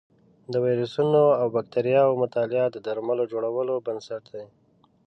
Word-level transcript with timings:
د 0.51 0.53
ویروسونو 0.65 1.21
او 1.39 1.45
بکتریاوو 1.55 2.19
مطالعه 2.23 2.67
د 2.71 2.77
درملو 2.87 3.23
جوړولو 3.33 3.73
بنسټ 3.85 4.23
دی. 4.33 4.45